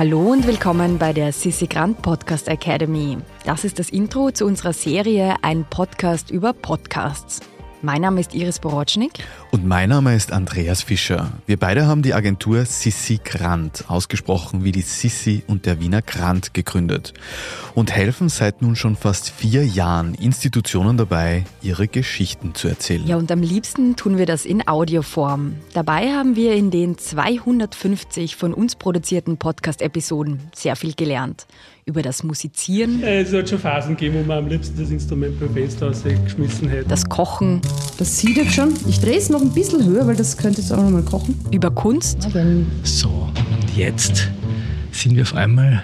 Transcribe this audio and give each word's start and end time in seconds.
Hallo 0.00 0.32
und 0.32 0.46
willkommen 0.46 0.96
bei 0.96 1.12
der 1.12 1.30
Sissi 1.30 1.66
Grant 1.66 2.00
Podcast 2.00 2.48
Academy. 2.48 3.18
Das 3.44 3.64
ist 3.64 3.78
das 3.78 3.90
Intro 3.90 4.30
zu 4.30 4.46
unserer 4.46 4.72
Serie 4.72 5.34
Ein 5.42 5.66
Podcast 5.68 6.30
über 6.30 6.54
Podcasts. 6.54 7.40
Mein 7.82 8.00
Name 8.00 8.22
ist 8.22 8.34
Iris 8.34 8.60
Borotschnik. 8.60 9.12
Und 9.52 9.66
mein 9.66 9.88
Name 9.88 10.14
ist 10.14 10.30
Andreas 10.30 10.82
Fischer. 10.82 11.32
Wir 11.46 11.56
beide 11.56 11.88
haben 11.88 12.02
die 12.02 12.14
Agentur 12.14 12.64
Sissi 12.64 13.18
Grant, 13.24 13.84
ausgesprochen 13.88 14.62
wie 14.62 14.70
die 14.70 14.82
Sissi 14.82 15.42
und 15.48 15.66
der 15.66 15.80
Wiener 15.80 16.02
Grant, 16.02 16.54
gegründet 16.54 17.14
und 17.74 17.90
helfen 17.90 18.28
seit 18.28 18.62
nun 18.62 18.76
schon 18.76 18.94
fast 18.94 19.28
vier 19.28 19.66
Jahren 19.66 20.14
Institutionen 20.14 20.96
dabei, 20.96 21.44
ihre 21.62 21.88
Geschichten 21.88 22.54
zu 22.54 22.68
erzählen. 22.68 23.04
Ja, 23.08 23.16
und 23.16 23.32
am 23.32 23.42
liebsten 23.42 23.96
tun 23.96 24.18
wir 24.18 24.26
das 24.26 24.44
in 24.44 24.68
Audioform. 24.68 25.56
Dabei 25.72 26.12
haben 26.12 26.36
wir 26.36 26.54
in 26.54 26.70
den 26.70 26.96
250 26.96 28.36
von 28.36 28.54
uns 28.54 28.76
produzierten 28.76 29.36
Podcast-Episoden 29.36 30.38
sehr 30.54 30.76
viel 30.76 30.94
gelernt 30.94 31.48
über 31.86 32.02
das 32.02 32.22
Musizieren. 32.22 33.02
Es 33.02 33.32
hat 33.32 33.48
schon 33.48 33.58
Phasen 33.58 33.96
gegeben, 33.96 34.20
wo 34.20 34.22
man 34.22 34.38
am 34.38 34.46
liebsten 34.48 34.78
das 34.78 34.90
Instrument 34.90 35.40
beim 35.40 35.52
Fenster 35.52 35.90
geschmissen 35.90 36.68
hätte. 36.68 36.88
Das 36.88 37.08
Kochen. 37.08 37.60
Das 37.98 38.18
sieht 38.18 38.36
jetzt 38.36 38.54
schon. 38.54 38.74
Ich 38.86 39.00
drehe 39.00 39.16
es 39.16 39.28
noch 39.28 39.39
ein 39.42 39.52
bisschen 39.52 39.84
höher, 39.84 40.06
weil 40.06 40.16
das 40.16 40.36
könnte 40.36 40.60
jetzt 40.60 40.72
auch 40.72 40.82
noch 40.82 40.90
mal 40.90 41.02
kochen. 41.02 41.38
Über 41.50 41.70
Kunst. 41.70 42.28
So, 42.82 43.08
und 43.08 43.76
jetzt 43.76 44.30
sind 44.92 45.16
wir 45.16 45.22
auf 45.22 45.34
einmal 45.34 45.82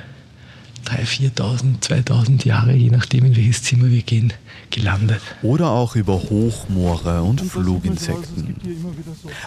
3.000, 0.87 1.35
4.000, 1.35 1.81
2.000 1.81 2.47
Jahre, 2.47 2.73
je 2.73 2.91
nachdem 2.91 3.25
in 3.25 3.37
welches 3.37 3.63
Zimmer 3.63 3.91
wir 3.91 4.03
gehen, 4.03 4.33
gelandet. 4.71 5.21
Oder 5.43 5.71
auch 5.71 5.97
über 5.97 6.15
Hochmoore 6.15 7.23
und 7.23 7.41
Fluginsekten. 7.41 8.57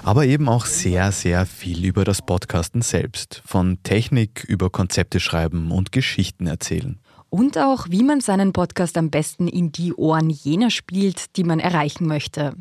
Aber 0.04 0.26
eben 0.26 0.50
auch 0.50 0.66
sehr, 0.66 1.12
sehr 1.12 1.46
viel 1.46 1.86
über 1.86 2.04
das 2.04 2.22
Podcasten 2.22 2.82
selbst. 2.82 3.42
Von 3.46 3.82
Technik 3.84 4.44
über 4.44 4.70
Konzepte 4.70 5.20
schreiben 5.20 5.72
und 5.72 5.92
Geschichten 5.92 6.48
erzählen. 6.48 7.00
Und 7.30 7.60
auch, 7.60 7.86
wie 7.90 8.04
man 8.04 8.22
seinen 8.22 8.54
Podcast 8.54 8.98
am 8.98 9.12
besten 9.12 9.48
in 9.48 9.72
die 9.72 9.94
Ohren 9.94 10.32
jener 10.32 10.72
spielt, 10.72 11.38
die 11.38 11.44
man 11.44 11.60
erreichen 11.60 12.08
möchte. 12.08 12.54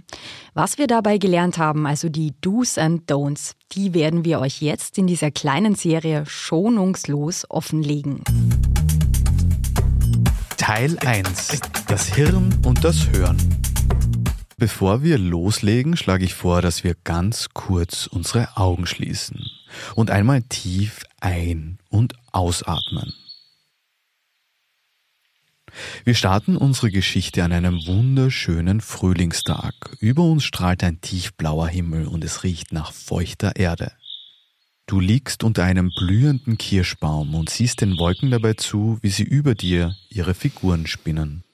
Was 0.52 0.77
wir 0.77 0.86
dabei 0.86 1.16
gelernt 1.16 1.56
haben, 1.56 1.86
also 1.86 2.10
die 2.10 2.34
Do's 2.42 2.77
and 2.77 3.10
Don'ts, 3.10 3.55
die 3.72 3.94
werden 3.94 4.27
wir 4.27 4.41
euch 4.41 4.60
jetzt 4.60 4.98
in 4.98 5.06
dieser 5.06 5.30
kleinen 5.30 5.75
Serie 5.75 6.25
schonungslos 6.27 7.47
offenlegen. 7.48 8.22
Teil 10.58 10.98
1. 10.98 11.60
Das 11.86 12.14
Hirn 12.14 12.55
und 12.66 12.84
das 12.84 13.08
Hören. 13.08 13.38
Bevor 14.58 15.03
wir 15.03 15.16
loslegen, 15.16 15.97
schlage 15.97 16.25
ich 16.25 16.34
vor, 16.34 16.60
dass 16.60 16.84
wir 16.84 16.94
ganz 17.05 17.48
kurz 17.55 18.06
unsere 18.06 18.56
Augen 18.56 18.86
schließen 18.86 19.47
und 19.94 20.10
einmal 20.10 20.42
tief 20.42 21.05
ein- 21.20 21.78
und 21.88 22.14
ausatmen. 22.32 23.14
Wir 26.05 26.14
starten 26.14 26.56
unsere 26.56 26.91
Geschichte 26.91 27.44
an 27.44 27.52
einem 27.52 27.74
wunderschönen 27.86 28.80
Frühlingstag. 28.80 29.75
Über 30.00 30.22
uns 30.22 30.44
strahlt 30.44 30.83
ein 30.84 31.00
tiefblauer 31.00 31.69
Himmel 31.69 32.06
und 32.06 32.25
es 32.25 32.44
riecht 32.44 32.72
nach 32.72 32.92
feuchter 32.92 33.56
Erde. 33.56 33.92
Du 34.86 35.00
liegst 35.00 35.44
unter 35.44 35.64
einem 35.64 35.91
blühenden 35.94 36.56
Kirschbaum 36.56 37.34
und 37.34 37.50
siehst 37.50 37.83
den 37.83 37.98
Wolken 37.98 38.30
dabei 38.30 38.55
zu, 38.55 38.98
wie 39.02 39.10
sie 39.10 39.22
über 39.22 39.55
dir 39.55 39.94
ihre 40.08 40.34
Figuren 40.34 40.86
spinnen. 40.86 41.44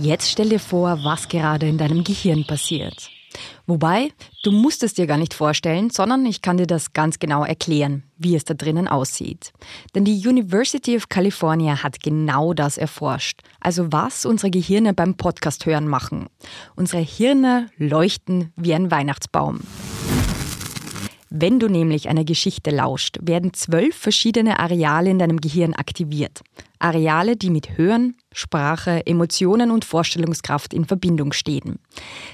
Jetzt 0.00 0.30
stell 0.30 0.48
dir 0.48 0.60
vor, 0.60 1.02
was 1.02 1.28
gerade 1.28 1.68
in 1.68 1.78
deinem 1.78 2.04
Gehirn 2.04 2.46
passiert. 2.46 3.10
Wobei, 3.66 4.12
du 4.42 4.50
musst 4.52 4.82
es 4.82 4.94
dir 4.94 5.06
gar 5.06 5.16
nicht 5.16 5.34
vorstellen, 5.34 5.90
sondern 5.90 6.26
ich 6.26 6.42
kann 6.42 6.56
dir 6.56 6.66
das 6.66 6.92
ganz 6.92 7.18
genau 7.18 7.44
erklären, 7.44 8.02
wie 8.18 8.34
es 8.34 8.44
da 8.44 8.54
drinnen 8.54 8.88
aussieht. 8.88 9.52
Denn 9.94 10.04
die 10.04 10.26
University 10.26 10.96
of 10.96 11.08
California 11.08 11.82
hat 11.82 12.02
genau 12.02 12.54
das 12.54 12.78
erforscht. 12.78 13.42
Also 13.60 13.92
was 13.92 14.26
unsere 14.26 14.50
Gehirne 14.50 14.94
beim 14.94 15.16
Podcast 15.16 15.66
hören 15.66 15.88
machen. 15.88 16.26
Unsere 16.76 17.02
Hirne 17.02 17.70
leuchten 17.76 18.52
wie 18.56 18.74
ein 18.74 18.90
Weihnachtsbaum. 18.90 19.60
Wenn 21.32 21.60
du 21.60 21.68
nämlich 21.68 22.08
einer 22.08 22.24
Geschichte 22.24 22.72
lauscht, 22.72 23.18
werden 23.22 23.54
zwölf 23.54 23.94
verschiedene 23.94 24.58
Areale 24.58 25.10
in 25.10 25.20
deinem 25.20 25.40
Gehirn 25.40 25.74
aktiviert. 25.74 26.40
Areale, 26.80 27.36
die 27.36 27.50
mit 27.50 27.78
Hören, 27.78 28.16
Sprache, 28.32 29.06
Emotionen 29.06 29.70
und 29.70 29.84
Vorstellungskraft 29.84 30.74
in 30.74 30.84
Verbindung 30.84 31.32
stehen. 31.32 31.78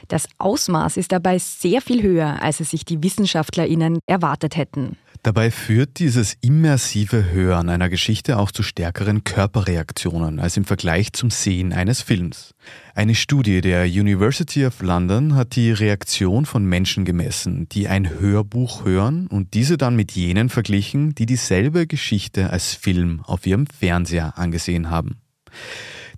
Das 0.08 0.28
Ausmaß 0.38 0.96
ist 0.96 1.12
dabei 1.12 1.38
sehr 1.38 1.82
viel 1.82 2.02
höher, 2.02 2.40
als 2.42 2.60
es 2.60 2.70
sich 2.70 2.84
die 2.84 3.02
Wissenschaftlerinnen 3.02 3.98
erwartet 4.06 4.56
hätten. 4.56 4.96
Dabei 5.26 5.50
führt 5.50 5.98
dieses 5.98 6.36
immersive 6.40 7.32
Hören 7.32 7.68
einer 7.68 7.88
Geschichte 7.88 8.38
auch 8.38 8.52
zu 8.52 8.62
stärkeren 8.62 9.24
Körperreaktionen 9.24 10.38
als 10.38 10.56
im 10.56 10.64
Vergleich 10.64 11.12
zum 11.14 11.30
Sehen 11.30 11.72
eines 11.72 12.00
Films. 12.00 12.54
Eine 12.94 13.16
Studie 13.16 13.60
der 13.60 13.86
University 13.86 14.64
of 14.64 14.80
London 14.82 15.34
hat 15.34 15.56
die 15.56 15.72
Reaktion 15.72 16.46
von 16.46 16.64
Menschen 16.64 17.04
gemessen, 17.04 17.68
die 17.70 17.88
ein 17.88 18.20
Hörbuch 18.20 18.84
hören 18.84 19.26
und 19.26 19.54
diese 19.54 19.76
dann 19.76 19.96
mit 19.96 20.12
jenen 20.12 20.48
verglichen, 20.48 21.12
die 21.16 21.26
dieselbe 21.26 21.88
Geschichte 21.88 22.50
als 22.50 22.74
Film 22.74 23.20
auf 23.24 23.48
ihrem 23.48 23.66
Fernseher 23.66 24.38
angesehen 24.38 24.90
haben. 24.90 25.16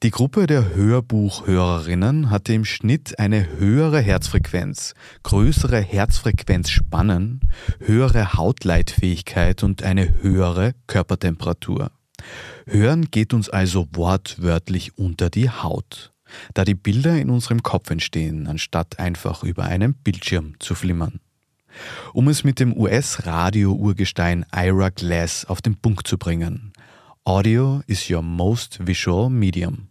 Die 0.04 0.10
Gruppe 0.12 0.46
der 0.46 0.76
Hörbuchhörerinnen 0.76 2.30
hatte 2.30 2.52
im 2.52 2.64
Schnitt 2.64 3.18
eine 3.18 3.58
höhere 3.58 3.98
Herzfrequenz, 3.98 4.94
größere 5.24 5.80
Herzfrequenzspannen, 5.80 7.40
höhere 7.80 8.34
Hautleitfähigkeit 8.34 9.64
und 9.64 9.82
eine 9.82 10.22
höhere 10.22 10.74
Körpertemperatur. 10.86 11.90
Hören 12.66 13.10
geht 13.10 13.34
uns 13.34 13.48
also 13.48 13.88
wortwörtlich 13.90 14.96
unter 14.96 15.30
die 15.30 15.50
Haut, 15.50 16.12
da 16.54 16.64
die 16.64 16.76
Bilder 16.76 17.18
in 17.18 17.28
unserem 17.28 17.64
Kopf 17.64 17.90
entstehen, 17.90 18.46
anstatt 18.46 19.00
einfach 19.00 19.42
über 19.42 19.64
einen 19.64 19.94
Bildschirm 19.94 20.54
zu 20.60 20.76
flimmern. 20.76 21.18
Um 22.12 22.28
es 22.28 22.44
mit 22.44 22.60
dem 22.60 22.72
US-Radio-Urgestein 22.76 24.46
Ira 24.54 24.90
Glass 24.90 25.44
auf 25.44 25.60
den 25.60 25.74
Punkt 25.74 26.06
zu 26.06 26.18
bringen. 26.18 26.72
Audio 27.24 27.82
is 27.86 28.10
your 28.10 28.22
most 28.22 28.86
visual 28.86 29.28
medium. 29.28 29.88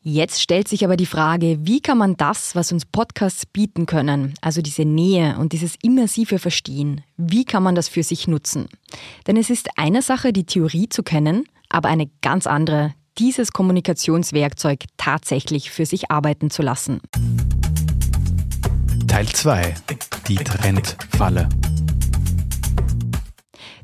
Jetzt 0.00 0.42
stellt 0.42 0.66
sich 0.66 0.84
aber 0.84 0.96
die 0.96 1.06
Frage, 1.06 1.58
wie 1.60 1.80
kann 1.80 1.96
man 1.96 2.16
das, 2.16 2.56
was 2.56 2.72
uns 2.72 2.84
Podcasts 2.84 3.46
bieten 3.46 3.86
können, 3.86 4.34
also 4.40 4.60
diese 4.60 4.84
Nähe 4.84 5.38
und 5.38 5.52
dieses 5.52 5.76
immersive 5.80 6.40
Verstehen, 6.40 7.02
wie 7.16 7.44
kann 7.44 7.62
man 7.62 7.76
das 7.76 7.88
für 7.88 8.02
sich 8.02 8.26
nutzen? 8.26 8.66
Denn 9.26 9.36
es 9.36 9.48
ist 9.48 9.78
eine 9.78 10.02
Sache, 10.02 10.32
die 10.32 10.44
Theorie 10.44 10.88
zu 10.88 11.04
kennen, 11.04 11.44
aber 11.68 11.88
eine 11.88 12.10
ganz 12.20 12.48
andere, 12.48 12.94
dieses 13.18 13.52
Kommunikationswerkzeug 13.52 14.84
tatsächlich 14.96 15.70
für 15.70 15.86
sich 15.86 16.10
arbeiten 16.10 16.50
zu 16.50 16.62
lassen. 16.62 17.00
Teil 19.06 19.26
2. 19.26 19.74
Die 20.26 20.36
Trendfalle. 20.36 21.48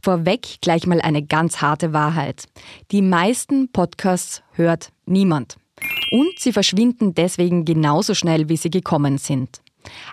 Vorweg 0.09 0.63
gleich 0.63 0.87
mal 0.87 1.03
eine 1.03 1.23
ganz 1.23 1.61
harte 1.61 1.93
Wahrheit. 1.93 2.45
Die 2.93 3.03
meisten 3.03 3.71
Podcasts 3.71 4.43
hört 4.53 4.91
niemand. 5.05 5.59
Und 6.11 6.39
sie 6.39 6.55
verschwinden 6.55 7.13
deswegen 7.13 7.67
genauso 7.67 8.15
schnell, 8.15 8.49
wie 8.49 8.57
sie 8.57 8.71
gekommen 8.71 9.19
sind. 9.19 9.61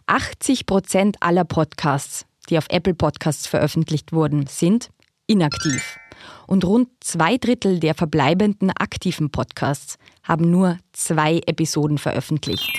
80 0.07 0.65
Prozent 0.65 1.15
aller 1.21 1.45
Podcasts, 1.45 2.25
die 2.49 2.57
auf 2.57 2.65
Apple 2.67 2.93
Podcasts 2.93 3.47
veröffentlicht 3.47 4.11
wurden, 4.11 4.47
sind 4.47 4.89
inaktiv. 5.27 5.97
Und 6.45 6.65
rund 6.65 6.89
zwei 6.99 7.37
Drittel 7.37 7.79
der 7.79 7.93
verbleibenden 7.93 8.71
aktiven 8.71 9.29
Podcasts 9.29 9.95
haben 10.23 10.51
nur 10.51 10.77
zwei 10.91 11.39
Episoden 11.45 11.99
veröffentlicht. 11.99 12.69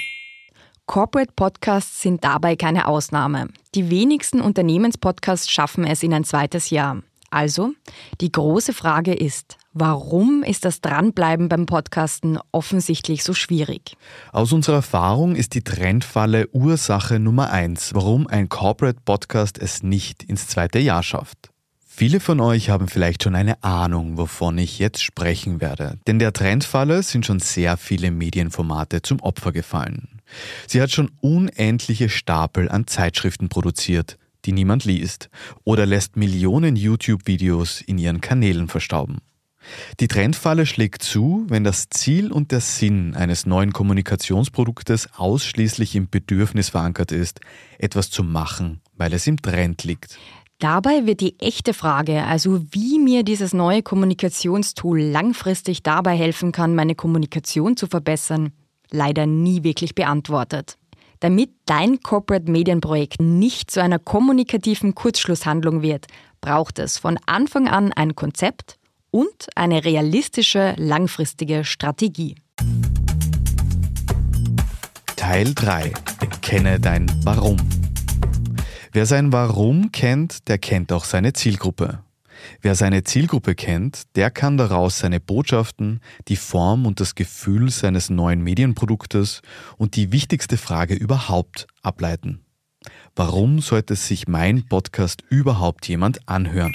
Corporate 0.87 1.33
Podcasts 1.35 2.01
sind 2.01 2.23
dabei 2.23 2.55
keine 2.55 2.87
Ausnahme. 2.87 3.49
Die 3.75 3.91
wenigsten 3.91 4.41
Unternehmenspodcasts 4.41 5.51
schaffen 5.51 5.85
es 5.85 6.05
in 6.05 6.15
ein 6.15 6.23
zweites 6.23 6.71
Jahr. 6.71 7.03
Also, 7.29 7.73
die 8.21 8.31
große 8.31 8.73
Frage 8.73 9.13
ist, 9.13 9.59
warum 9.73 10.45
ist 10.45 10.65
das 10.65 10.81
Dranbleiben 10.81 11.49
beim 11.49 11.67
Podcasten 11.67 12.39
offensichtlich 12.53 13.25
so 13.25 13.35
schwierig? 13.35 13.97
Aus 14.33 14.53
unserer 14.53 14.77
Erfahrung 14.77 15.35
ist 15.35 15.55
die 15.55 15.65
Trendfalle 15.65 16.47
Ursache 16.53 17.19
Nummer 17.19 17.51
eins, 17.51 17.93
warum 17.93 18.29
ein 18.29 18.49
Corporate 18.49 19.01
Podcast 19.05 19.59
es 19.59 19.83
nicht 19.83 20.23
ins 20.23 20.47
zweite 20.47 20.79
Jahr 20.79 21.03
schafft. 21.03 21.51
Viele 21.99 22.21
von 22.21 22.41
euch 22.41 22.69
haben 22.69 22.89
vielleicht 22.89 23.23
schon 23.23 23.35
eine 23.35 23.65
Ahnung, 23.65 24.19
wovon 24.19 24.59
ich 24.59 24.79
jetzt 24.79 25.03
sprechen 25.03 25.63
werde, 25.63 25.99
denn 26.07 26.19
der 26.19 26.35
Trendfalle 26.35 27.03
sind 27.03 27.25
schon 27.25 27.41
sehr 27.41 27.79
viele 27.79 28.11
Medienformate 28.11 29.01
zum 29.01 29.19
Opfer 29.21 29.51
gefallen. 29.51 30.21
Sie 30.67 30.83
hat 30.83 30.91
schon 30.91 31.11
unendliche 31.23 32.11
Stapel 32.11 32.69
an 32.69 32.87
Zeitschriften 32.87 33.49
produziert, 33.49 34.19
die 34.45 34.53
niemand 34.53 34.85
liest, 34.85 35.31
oder 35.65 35.87
lässt 35.87 36.17
Millionen 36.19 36.77
YouTube-Videos 36.77 37.81
in 37.81 37.97
ihren 37.97 38.21
Kanälen 38.21 38.69
verstauben. 38.69 39.23
Die 39.99 40.07
Trendfalle 40.07 40.67
schlägt 40.67 41.03
zu, 41.03 41.47
wenn 41.49 41.65
das 41.65 41.89
Ziel 41.89 42.31
und 42.31 42.53
der 42.53 42.61
Sinn 42.61 43.15
eines 43.15 43.47
neuen 43.47 43.73
Kommunikationsproduktes 43.73 45.15
ausschließlich 45.17 45.97
im 45.97 46.11
Bedürfnis 46.11 46.69
verankert 46.69 47.11
ist, 47.11 47.41
etwas 47.79 48.11
zu 48.11 48.23
machen, 48.23 48.83
weil 48.99 49.15
es 49.15 49.27
im 49.27 49.41
Trend 49.41 49.83
liegt. 49.85 50.19
Dabei 50.59 51.05
wird 51.05 51.21
die 51.21 51.39
echte 51.39 51.75
Frage, 51.75 52.25
also 52.25 52.63
wie 52.71 52.99
mir 52.99 53.25
dieses 53.25 53.53
neue 53.53 53.83
Kommunikationstool 53.83 55.03
langfristig 55.03 55.83
dabei 55.83 56.17
helfen 56.17 56.51
kann, 56.51 56.75
meine 56.75 56.95
Kommunikation 56.95 57.77
zu 57.77 57.87
verbessern, 57.87 58.53
leider 58.91 59.27
nie 59.27 59.65
wirklich 59.65 59.95
beantwortet. 59.95 60.79
Damit 61.21 61.51
dein 61.67 62.01
Corporate 62.01 62.51
Medienprojekt 62.51 63.21
nicht 63.21 63.71
zu 63.71 63.83
einer 63.83 63.99
kommunikativen 63.99 64.95
Kurzschlusshandlung 64.95 65.83
wird, 65.83 66.07
braucht 66.41 66.79
es 66.79 66.97
von 66.97 67.19
Anfang 67.27 67.69
an 67.69 67.93
ein 67.93 68.15
Konzept 68.15 68.79
und 69.11 69.49
eine 69.57 69.85
realistische 69.85 70.75
langfristige 70.79 71.65
Strategie. 71.65 72.35
Teil 75.17 75.53
3. 75.55 75.93
Kenne 76.41 76.81
dein 76.81 77.11
Warum. 77.25 77.59
Wer 78.97 79.05
sein 79.05 79.31
Warum 79.31 79.93
kennt, 79.93 80.49
der 80.49 80.57
kennt 80.57 80.91
auch 80.91 81.05
seine 81.05 81.35
Zielgruppe. 81.35 81.99
Wer 82.63 82.75
seine 82.75 83.05
Zielgruppe 83.05 83.55
kennt, 83.55 84.17
der 84.17 84.31
kann 84.31 84.57
daraus 84.57 85.01
seine 85.01 85.21
Botschaften, 85.21 86.01
die 86.29 86.37
Form 86.37 86.87
und 86.87 86.99
das 86.99 87.15
Gefühl 87.15 87.69
seines 87.69 88.09
neuen 88.09 88.41
Medienproduktes 88.41 89.43
und 89.77 89.97
die 89.97 90.13
wichtigste 90.13 90.57
Frage 90.57 90.95
überhaupt 90.95 91.67
ableiten. 91.83 92.47
Warum 93.15 93.61
sollte 93.61 93.97
sich 93.97 94.29
mein 94.29 94.67
Podcast 94.67 95.23
überhaupt 95.29 95.87
jemand 95.89 96.27
anhören? 96.27 96.73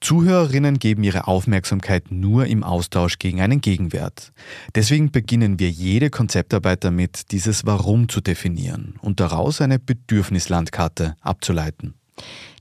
Zuhörerinnen 0.00 0.78
geben 0.78 1.04
ihre 1.04 1.26
Aufmerksamkeit 1.26 2.10
nur 2.10 2.46
im 2.46 2.62
Austausch 2.62 3.18
gegen 3.18 3.40
einen 3.40 3.60
Gegenwert. 3.60 4.32
Deswegen 4.74 5.10
beginnen 5.10 5.58
wir 5.58 5.70
jede 5.70 6.10
Konzeptarbeit 6.10 6.84
damit, 6.84 7.32
dieses 7.32 7.66
Warum 7.66 8.08
zu 8.08 8.20
definieren 8.20 8.94
und 9.00 9.20
daraus 9.20 9.60
eine 9.60 9.78
Bedürfnislandkarte 9.78 11.16
abzuleiten. 11.20 11.94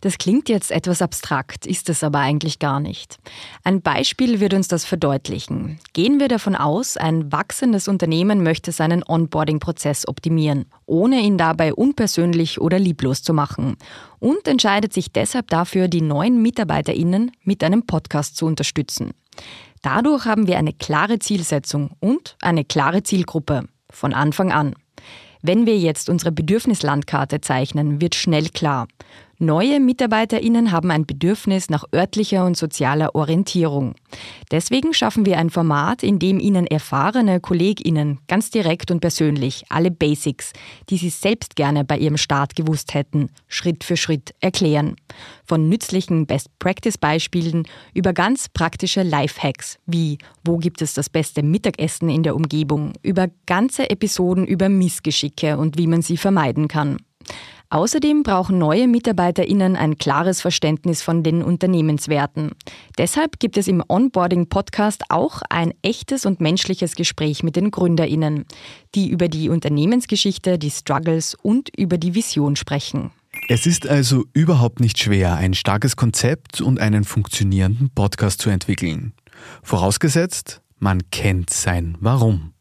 Das 0.02 0.18
klingt 0.18 0.50
jetzt 0.50 0.72
etwas 0.72 1.02
abstrakt, 1.02 1.66
ist 1.66 1.90
es 1.90 2.04
aber 2.04 2.20
eigentlich 2.20 2.60
gar 2.60 2.80
nicht. 2.80 3.18
Ein 3.64 3.82
Beispiel 3.82 4.40
wird 4.40 4.54
uns 4.54 4.68
das 4.68 4.86
verdeutlichen. 4.86 5.80
Gehen 5.94 6.20
wir 6.20 6.28
davon 6.28 6.56
aus, 6.56 6.98
ein 6.98 7.32
wachsendes 7.32 7.88
Unternehmen 7.88 8.44
möchte 8.44 8.72
seinen 8.72 9.04
Onboarding-Prozess 9.04 10.08
optimieren, 10.08 10.66
ohne 10.86 11.22
ihn 11.22 11.38
dabei 11.38 11.74
unpersönlich 11.74 12.62
oder 12.62 12.78
lieblos 12.78 13.24
zu 13.24 13.34
machen 13.34 13.78
und 14.20 14.48
entscheidet 14.48 14.94
sich 14.94 15.12
deshalb 15.12 15.48
dafür, 15.50 15.88
die 15.88 16.02
neuen 16.02 16.42
MitarbeiterInnen 16.42 17.32
mit 17.44 17.64
einem 17.64 17.86
Podcast 17.86 18.38
zu 18.38 18.46
unterstützen. 18.46 19.12
Dadurch 19.82 20.26
haben 20.26 20.48
wir 20.48 20.58
eine 20.58 20.74
klare 20.74 21.20
Zielsetzung 21.20 21.92
und 22.00 22.38
eine 22.42 22.66
klare 22.66 23.04
Zielgruppe 23.04 23.68
von 23.90 24.14
Anfang 24.14 24.52
an. 24.52 24.76
Wenn 25.42 25.68
wir 25.68 25.78
jetzt 25.78 26.10
unsere 26.10 26.32
Bedürfnislandkarte 26.32 27.40
zeichnen, 27.40 28.02
wird 28.02 28.16
schnell 28.16 28.50
klar, 28.50 28.88
Neue 29.38 29.80
MitarbeiterInnen 29.80 30.72
haben 30.72 30.92
ein 30.92 31.06
Bedürfnis 31.06 31.70
nach 31.70 31.84
örtlicher 31.94 32.46
und 32.46 32.56
sozialer 32.56 33.16
Orientierung. 33.16 33.96
Deswegen 34.50 34.94
schaffen 34.94 35.26
wir 35.26 35.38
ein 35.38 35.50
Format, 35.50 36.04
in 36.04 36.20
dem 36.20 36.40
Ihnen 36.40 36.68
erfahrene 36.68 37.42
KollegInnen 37.42 38.20
ganz 38.28 38.50
direkt 38.50 38.92
und 38.92 39.02
persönlich 39.02 39.66
alle 39.70 39.92
Basics, 39.92 40.54
die 40.90 40.98
Sie 40.98 41.10
selbst 41.10 41.56
gerne 41.56 41.84
bei 41.84 41.98
Ihrem 41.98 42.18
Start 42.18 42.56
gewusst 42.56 42.94
hätten, 42.94 43.30
Schritt 43.48 43.84
für 43.84 43.98
Schritt 43.98 44.34
erklären. 44.40 44.96
Von 45.44 45.68
nützlichen 45.68 46.26
Best-Practice-Beispielen 46.28 47.68
über 47.94 48.14
ganz 48.14 48.48
praktische 48.50 49.04
Lifehacks 49.04 49.80
wie 49.86 50.18
wo 50.44 50.58
gibt 50.58 50.82
es 50.82 50.94
das 50.94 51.10
beste 51.10 51.44
Mittagessen 51.44 52.10
in 52.10 52.24
der 52.24 52.36
Umgebung, 52.36 52.94
über 53.02 53.28
ganze 53.46 53.90
Episoden 53.90 54.46
über 54.46 54.70
Missgeschicke 54.70 55.58
und 55.58 55.78
wie 55.78 55.88
man 55.88 56.02
sie 56.02 56.18
vermeiden 56.18 56.68
kann. 56.68 56.98
Außerdem 57.70 58.24
brauchen 58.24 58.58
neue 58.58 58.88
MitarbeiterInnen 58.88 59.76
ein 59.76 59.98
klares 59.98 60.42
Verständnis 60.42 61.02
von 61.02 61.24
den 61.24 61.42
Unternehmenswerten. 61.42 62.52
Deshalb 62.98 63.40
gibt 63.40 63.58
es 63.58 63.68
im 63.68 63.84
Onboarding-Podcast 63.88 65.06
auch 65.10 65.42
ein 65.50 65.74
echtes 65.82 66.26
und 66.26 66.42
menschliches 66.42 66.96
Gespräch 66.96 67.44
mit 67.44 67.56
den 67.56 67.72
GründerInnen, 67.72 68.46
die 68.94 69.10
über 69.10 69.28
die 69.28 69.50
Unternehmensgeschichte, 69.50 70.58
die 70.58 70.72
Struggles 70.72 71.36
und 71.36 71.70
über 71.78 71.98
die 71.98 72.16
Vision 72.16 72.56
sprechen. 72.56 73.12
Es 73.50 73.66
ist 73.66 73.88
also 73.88 74.26
überhaupt 74.34 74.80
nicht 74.80 74.98
schwer, 74.98 75.36
ein 75.36 75.54
starkes 75.54 75.96
Konzept 75.96 76.62
und 76.62 76.80
einen 76.80 77.04
funktionierenden 77.04 77.90
Podcast 77.90 78.42
zu 78.42 78.50
entwickeln. 78.50 79.14
Vorausgesetzt, 79.62 80.62
man 80.80 81.10
kennt 81.12 81.50
sein 81.50 81.98
Warum. 82.00 82.55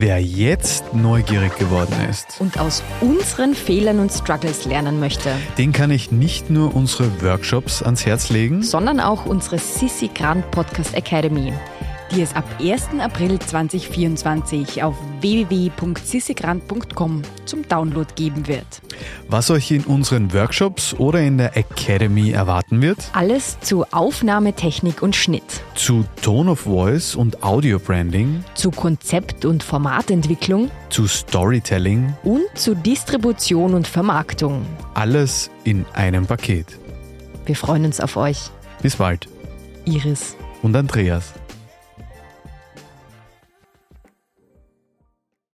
Wer 0.00 0.20
jetzt 0.20 0.92
neugierig 0.92 1.56
geworden 1.56 1.94
ist 2.10 2.40
und 2.40 2.58
aus 2.58 2.82
unseren 3.00 3.54
Fehlern 3.54 4.00
und 4.00 4.10
Struggles 4.10 4.64
lernen 4.64 4.98
möchte, 4.98 5.30
den 5.56 5.70
kann 5.70 5.92
ich 5.92 6.10
nicht 6.10 6.50
nur 6.50 6.74
unsere 6.74 7.22
Workshops 7.22 7.80
ans 7.80 8.04
Herz 8.04 8.28
legen, 8.28 8.64
sondern 8.64 8.98
auch 8.98 9.24
unsere 9.24 9.56
Sissi 9.58 10.10
Grant 10.12 10.50
Podcast 10.50 10.94
Academy 10.94 11.52
die 12.10 12.22
es 12.22 12.34
ab 12.34 12.44
1. 12.60 13.00
April 13.00 13.38
2024 13.38 14.82
auf 14.82 14.94
www.sissigrant.com 15.20 17.22
zum 17.44 17.68
Download 17.68 18.08
geben 18.14 18.46
wird. 18.46 18.66
Was 19.28 19.50
euch 19.50 19.70
in 19.70 19.84
unseren 19.84 20.32
Workshops 20.32 20.94
oder 20.94 21.20
in 21.20 21.38
der 21.38 21.56
Academy 21.56 22.30
erwarten 22.30 22.82
wird? 22.82 22.98
Alles 23.12 23.58
zu 23.60 23.84
Aufnahmetechnik 23.90 25.02
und 25.02 25.16
Schnitt. 25.16 25.62
Zu 25.74 26.04
Tone 26.22 26.52
of 26.52 26.60
Voice 26.60 27.14
und 27.14 27.42
Audio 27.42 27.78
Branding. 27.78 28.44
Zu 28.54 28.70
Konzept- 28.70 29.44
und 29.44 29.62
Formatentwicklung. 29.62 30.70
Zu 30.90 31.06
Storytelling. 31.06 32.14
Und 32.22 32.42
zu 32.54 32.74
Distribution 32.74 33.74
und 33.74 33.86
Vermarktung. 33.86 34.64
Alles 34.94 35.50
in 35.64 35.84
einem 35.94 36.26
Paket. 36.26 36.66
Wir 37.46 37.56
freuen 37.56 37.84
uns 37.84 38.00
auf 38.00 38.16
euch. 38.16 38.50
Bis 38.82 38.96
bald. 38.96 39.28
Iris 39.84 40.36
und 40.62 40.76
Andreas. 40.76 41.34